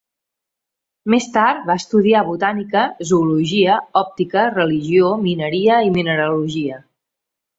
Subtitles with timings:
[1.13, 6.83] Més tard va estudiar botànica, zoologia, òptica, religió, mineria i mineralogia.